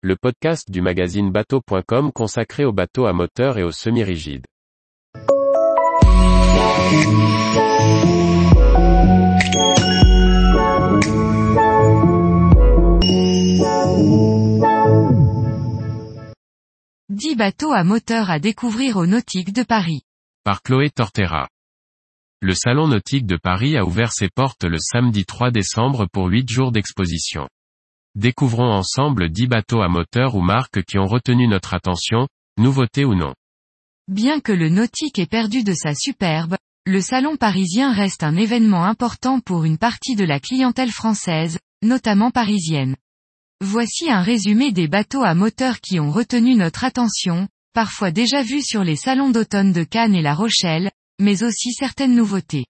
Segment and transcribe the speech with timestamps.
[0.00, 4.46] le podcast du magazine bateau.com consacré aux bateaux à moteur et aux semi-rigides.
[17.08, 20.02] Dix bateaux à moteur à découvrir au Nautique de Paris.
[20.44, 21.48] Par Chloé Tortera.
[22.40, 26.48] Le Salon Nautique de Paris a ouvert ses portes le samedi 3 décembre pour 8
[26.48, 27.48] jours d'exposition.
[28.18, 32.26] Découvrons ensemble 10 bateaux à moteur ou marques qui ont retenu notre attention,
[32.58, 33.32] nouveautés ou non.
[34.08, 38.82] Bien que le nautique ait perdu de sa superbe, le salon parisien reste un événement
[38.82, 42.96] important pour une partie de la clientèle française, notamment parisienne.
[43.60, 48.64] Voici un résumé des bateaux à moteur qui ont retenu notre attention, parfois déjà vus
[48.64, 50.90] sur les salons d'automne de Cannes et La Rochelle,
[51.20, 52.64] mais aussi certaines nouveautés.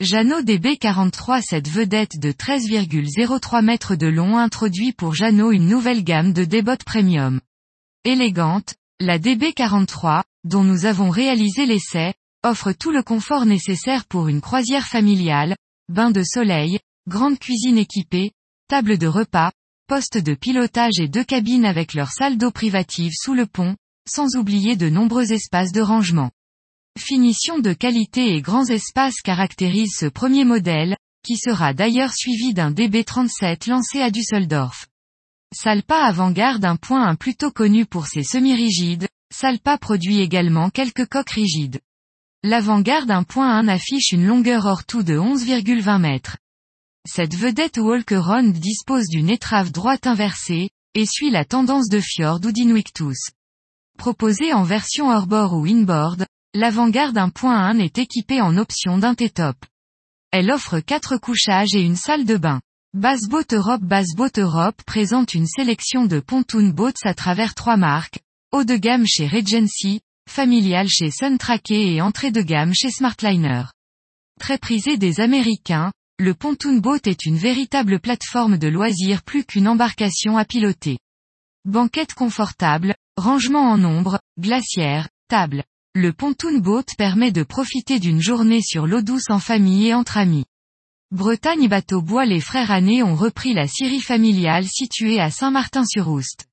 [0.00, 6.34] Jeannot DB43 Cette vedette de 13,03 mètres de long introduit pour Jeannot une nouvelle gamme
[6.34, 7.40] de débottes premium.
[8.04, 12.12] Élégante, la DB43, dont nous avons réalisé l'essai,
[12.44, 15.56] offre tout le confort nécessaire pour une croisière familiale,
[15.88, 18.32] bain de soleil, grande cuisine équipée,
[18.68, 19.50] table de repas,
[19.86, 24.36] poste de pilotage et deux cabines avec leur salle d'eau privative sous le pont, sans
[24.36, 26.32] oublier de nombreux espaces de rangement.
[26.98, 32.70] Finition de qualité et grands espaces caractérisent ce premier modèle, qui sera d'ailleurs suivi d'un
[32.70, 34.86] DB37 lancé à Düsseldorf.
[35.54, 41.30] Salpa avant-garde un point un plutôt connu pour ses semi-rigides, Salpa produit également quelques coques
[41.30, 41.80] rigides.
[42.42, 46.38] L'avant-garde un point 1 affiche une longueur hors tout de 11,20 mètres.
[47.06, 52.52] Cette vedette Walkeron dispose d'une étrave droite inversée, et suit la tendance de Fjord ou
[52.52, 53.18] d'Invictus.
[53.98, 56.26] Proposée en version hors-bord ou inboard,
[56.56, 59.56] l'avant-garde 1.1 est équipée en option d'un T-top.
[60.30, 62.60] Elle offre quatre couchages et une salle de bain.
[62.94, 68.20] Bassboat Europe Bassboat Europe présente une sélection de pontoon boats à travers trois marques,
[68.52, 73.64] haut de gamme chez Regency, familial chez Suntracker et entrée de gamme chez Smartliner.
[74.40, 79.68] Très prisé des Américains, le pontoon boat est une véritable plateforme de loisirs plus qu'une
[79.68, 80.98] embarcation à piloter.
[81.66, 85.62] Banquette confortable, rangement en ombre, glacière, table.
[85.98, 90.18] Le pontoon boat permet de profiter d'une journée sur l'eau douce en famille et entre
[90.18, 90.44] amis.
[91.10, 96.48] Bretagne Bateau Bois Les frères Annés ont repris la scierie familiale située à Saint-Martin-sur-Oust.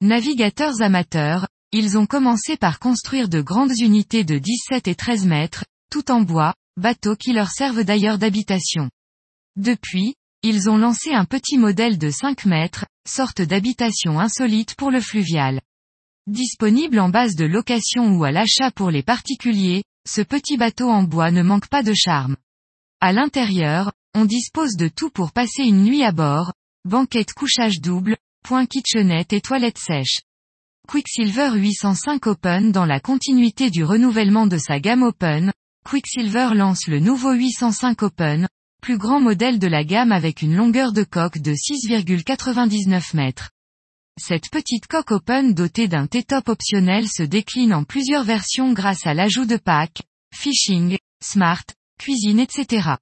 [0.00, 5.66] Navigateurs amateurs, ils ont commencé par construire de grandes unités de 17 et 13 mètres,
[5.90, 8.88] tout en bois, bateaux qui leur servent d'ailleurs d'habitation.
[9.56, 15.02] Depuis, ils ont lancé un petit modèle de 5 mètres, sorte d'habitation insolite pour le
[15.02, 15.60] fluvial.
[16.28, 21.02] Disponible en base de location ou à l'achat pour les particuliers, ce petit bateau en
[21.02, 22.36] bois ne manque pas de charme.
[23.00, 26.52] À l'intérieur, on dispose de tout pour passer une nuit à bord,
[26.84, 30.20] banquette couchage double, point kitchenette et toilette sèche.
[30.86, 35.50] Quicksilver 805 Open dans la continuité du renouvellement de sa gamme Open,
[35.88, 38.48] Quicksilver lance le nouveau 805 Open,
[38.82, 43.48] plus grand modèle de la gamme avec une longueur de coque de 6,99 mètres.
[44.20, 49.14] Cette petite coque open dotée d'un T-top optionnel se décline en plusieurs versions grâce à
[49.14, 50.02] l'ajout de pack,
[50.34, 51.62] fishing, smart,
[52.00, 52.96] cuisine etc.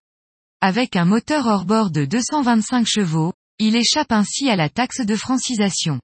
[0.60, 6.00] Avec un moteur hors-bord de 225 chevaux, il échappe ainsi à la taxe de francisation.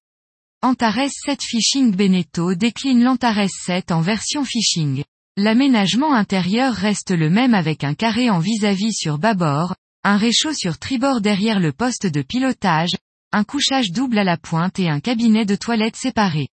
[0.63, 5.05] Antares 7 Fishing Beneteau décline l'Antares 7 en version fishing.
[5.37, 9.75] L'aménagement intérieur reste le même avec un carré en vis-à-vis -vis sur bâbord,
[10.05, 12.97] un réchaud sur tribord derrière le poste de pilotage,
[13.33, 16.49] un couchage double à la pointe et un cabinet de toilette séparé.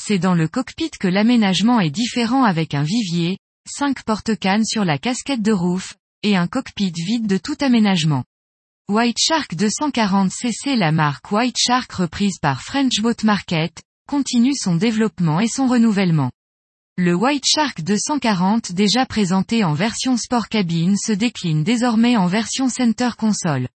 [0.00, 3.38] C'est dans le cockpit que l'aménagement est différent avec un vivier,
[3.68, 8.24] cinq porte-cannes sur la casquette de roof, et un cockpit vide de tout aménagement.
[8.88, 15.40] White Shark 240cc La marque White Shark reprise par French Boat Market, continue son développement
[15.40, 16.30] et son renouvellement.
[16.96, 22.70] Le White Shark 240 déjà présenté en version sport cabine se décline désormais en version
[22.70, 23.68] center console.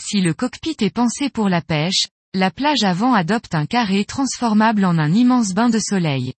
[0.00, 4.84] Si le cockpit est pensé pour la pêche, la plage avant adopte un carré transformable
[4.84, 6.34] en un immense bain de soleil.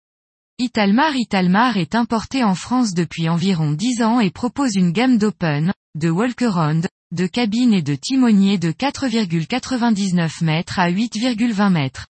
[0.58, 5.72] Italmar Italmar est importé en France depuis environ 10 ans et propose une gamme d'open,
[5.96, 12.06] de walk-around, de cabine et de timonier de 4,99 mètres à 8,20 mètres.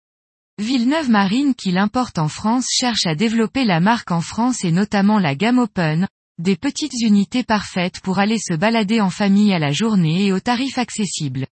[0.58, 5.18] Villeneuve Marine qui l'importe en France cherche à développer la marque en France et notamment
[5.18, 6.06] la gamme Open,
[6.38, 10.40] des petites unités parfaites pour aller se balader en famille à la journée et au
[10.40, 11.46] tarif accessible.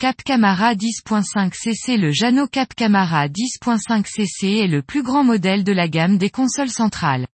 [0.00, 5.64] Cap Camara 10.5 cc Le Jano Cap Camara 10.5 cc est le plus grand modèle
[5.64, 7.26] de la gamme des consoles centrales.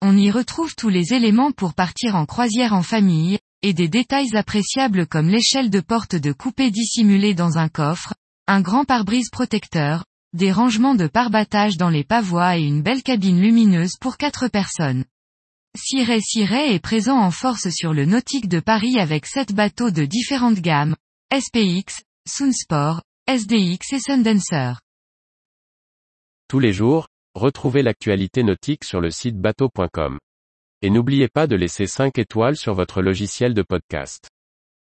[0.00, 4.36] On y retrouve tous les éléments pour partir en croisière en famille, et des détails
[4.36, 8.14] appréciables comme l'échelle de porte de coupé dissimulée dans un coffre,
[8.46, 10.04] un grand pare-brise protecteur,
[10.34, 15.04] des rangements de parbattage dans les pavois et une belle cabine lumineuse pour quatre personnes.
[15.76, 20.04] Ciré Ciré est présent en force sur le nautique de Paris avec sept bateaux de
[20.04, 20.96] différentes gammes,
[21.32, 24.74] SPX, Sunsport, SDX et Sundancer.
[26.48, 30.18] Tous les jours, retrouvez l'actualité nautique sur le site bateau.com.
[30.80, 34.30] Et n'oubliez pas de laisser 5 étoiles sur votre logiciel de podcast.